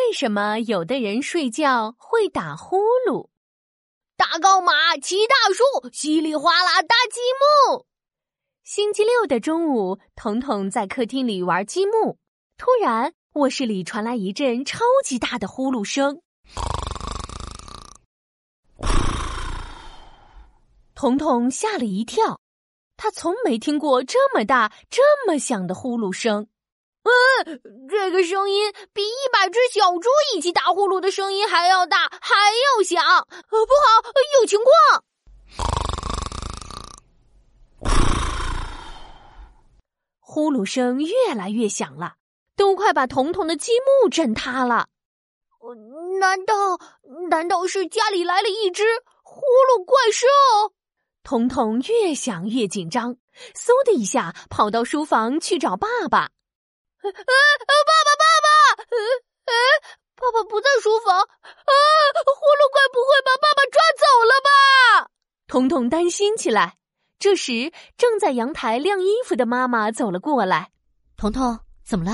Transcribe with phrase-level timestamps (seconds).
[0.00, 3.28] 为什么有的人睡觉会打呼噜？
[4.16, 7.20] 大高马，骑大树，稀里哗啦搭积
[7.68, 7.86] 木。
[8.64, 12.16] 星期六的中午，彤彤在客厅里玩积木，
[12.56, 16.22] 突然卧室里传来一阵超级大的呼噜声。
[20.94, 22.40] 彤彤吓了一跳，
[22.96, 26.48] 他从没听过这么大、这么响的呼噜声。
[27.02, 32.34] 嗯，这个声音比一百只小猪一起打呼噜的声音还要大，还
[32.76, 33.02] 要响。
[33.02, 35.04] 呃，不好，有情况！
[40.20, 42.14] 呼噜声越来越响了，
[42.54, 44.88] 都快把彤彤的积木震塌了。
[46.20, 46.78] 难道
[47.30, 48.84] 难道是家里来了一只
[49.22, 50.26] 呼噜怪兽？
[51.22, 53.16] 彤彤越想越紧张，
[53.54, 56.30] 嗖的一下跑到书房去找爸爸。
[57.08, 57.32] 啊！
[57.66, 58.48] 爸爸，爸爸！
[59.46, 59.52] 哎，
[60.16, 61.18] 爸爸不在书房。
[61.18, 61.72] 啊！
[62.24, 65.10] 呼噜怪不会把爸爸抓走了吧？
[65.46, 66.76] 彤彤担心起来。
[67.18, 70.70] 这时，正在阳台晾衣服的妈妈走了过来。
[71.16, 72.12] 彤彤，怎么了？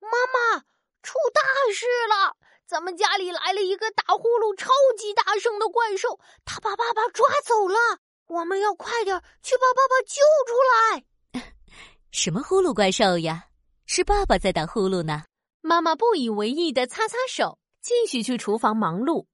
[0.00, 0.58] 妈妈，
[1.02, 1.42] 出大
[1.72, 2.36] 事了！
[2.66, 7.78] 咱们家里来了一个打呼噜超级大声的怪兽，他把爸爸抓走了。
[8.26, 11.42] 我们要快点去把爸爸救出来。
[12.12, 13.47] 什么呼噜怪兽呀？
[13.90, 15.22] 是爸爸在打呼噜呢。
[15.62, 19.24] 妈妈不以为意的擦擦手，继续去厨房忙碌。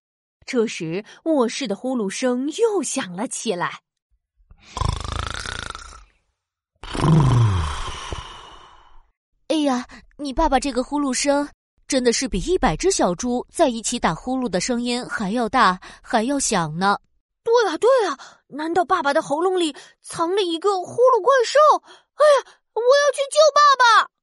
[0.46, 3.80] 这时，卧室的呼噜声又响了起来。
[9.48, 9.88] 哎呀，
[10.18, 11.48] 你爸爸这个呼噜声，
[11.88, 16.96] 真的是比一百只小猪在一起打呼噜的声音还要大，还要响呢。
[17.42, 18.16] 对啊，对啊，
[18.46, 21.58] 难道爸爸的喉咙里藏了一个呼噜怪兽？
[22.14, 23.60] 哎呀，我要去救爸
[24.04, 24.13] 爸！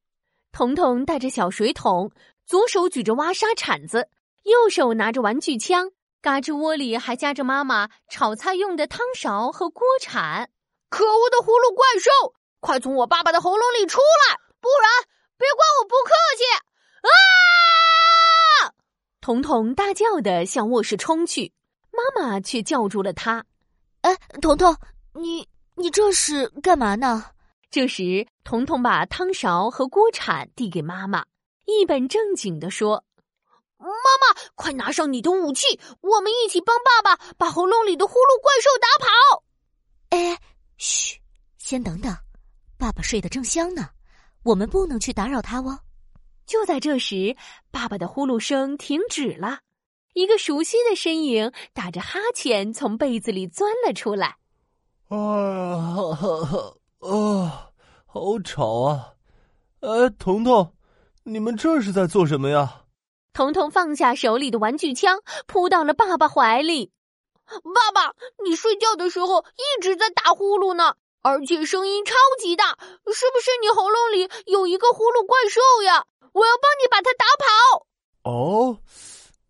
[0.52, 2.12] 彤彤带着小水桶，
[2.46, 4.10] 左手举着挖沙铲子，
[4.44, 10.50] 右手拿着玩具枪，嘎吱窝里还夹着妈妈炒菜用的汤勺和锅铲。
[10.90, 14.92] 可恶的葫芦怪兽，快从我爸爸的喉咙里出来，不然
[15.38, 16.44] 别怪我不客气！
[17.08, 18.74] 啊！
[19.22, 21.54] 彤彤大叫的向卧室冲去，
[21.92, 23.46] 妈妈却叫住了他。
[24.02, 24.76] 哎，彤彤，
[25.14, 27.24] 你你这是干嘛呢？
[27.72, 31.24] 这时，彤彤把汤勺和锅铲递给妈妈，
[31.66, 33.06] 一本正经的说
[33.80, 39.44] ：“妈妈，快拿上你的武器，我们一起帮爸爸把喉咙里的呼噜怪兽打跑。”
[40.12, 40.38] 哎，
[40.78, 41.18] 嘘，
[41.58, 42.14] 先等等，
[42.78, 43.88] 爸爸睡得正香呢，
[44.44, 45.80] 我们不能去打扰他哦。
[46.46, 47.38] 就在这时，
[47.72, 49.60] 爸爸的呼噜声停止了，
[50.14, 54.36] 一个熟悉的身影打着哈欠从被子里钻了出来。
[55.08, 55.16] 啊，
[57.02, 57.46] 哈哈。
[57.46, 57.70] 啊，
[58.06, 59.14] 好吵啊！
[59.82, 60.74] 哎，彤彤，
[61.24, 62.84] 你们这是在做什么呀？
[63.34, 66.92] 彤彤放下手里的玩具枪，扑到了爸爸怀里。
[67.46, 68.14] 爸爸，
[68.44, 76.06] 你睡觉的时候一直在打呼噜呢，而且声音超级大，是不是你喉咙里有一个呼噜怪兽呀？
[76.34, 77.88] 我要帮你把它打跑。
[78.24, 78.78] 哦，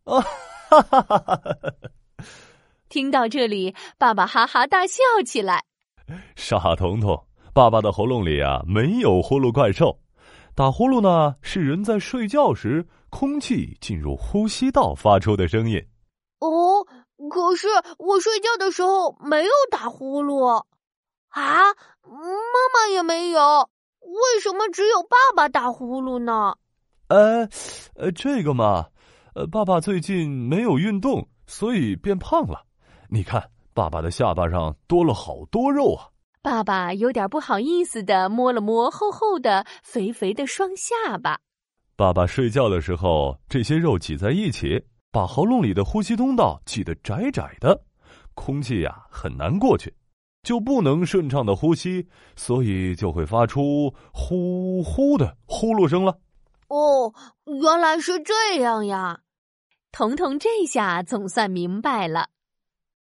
[0.05, 0.21] 啊
[0.69, 1.41] 哈哈哈哈！
[2.87, 5.65] 听到这里，爸爸哈哈大笑起来。
[6.35, 7.27] 傻彤彤。
[7.53, 9.99] 爸爸的喉咙里啊没有呼噜怪兽，
[10.55, 15.77] 打呼噜呢是人在睡觉时空气进入呼吸道发出的声音。
[16.39, 16.85] 哦，
[17.29, 17.67] 可是
[17.99, 20.63] 我睡觉的时候没有打呼噜啊，
[21.33, 22.13] 妈
[22.73, 23.69] 妈也没有，
[23.99, 26.55] 为什么只有爸爸打呼噜呢？
[27.09, 27.45] 呃，
[27.95, 28.85] 呃，这个嘛，
[29.35, 32.63] 呃，爸爸最近没有运动，所以变胖了。
[33.09, 36.07] 你看，爸爸的下巴上多了好多肉啊。
[36.43, 41.39] 爸爸有点不好意思的摸了摸厚厚的、肥肥的双下巴。
[41.95, 47.83] 爸爸睡觉的时候，这些肉挤在一起，把喉咙里的呼吸通道挤得窄窄的，
[48.33, 49.93] 空气呀很难过去，
[50.41, 56.17] 就不能顺畅的呼吸，所以就会发出呼呼的呼噜声了。
[56.69, 57.13] 哦，
[57.45, 59.19] 原来是这样呀！
[59.91, 62.29] 彤彤这下总算明白了。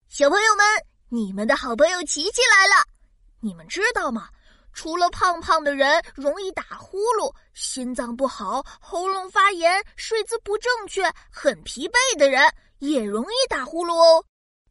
[0.09, 2.98] 小朋友们，你们的好朋友琪琪来了。
[3.41, 4.29] 你们知道吗？
[4.71, 14.23] 除了胖胖的人容易打呼噜、心脏不好、喉咙发炎、睡姿不正确、很疲惫的人，也容易打呼噜哦。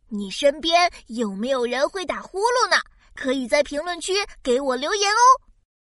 [0.09, 2.77] 你身边有没有人会打呼噜呢？
[3.15, 5.21] 可以在评论区给我留言哦。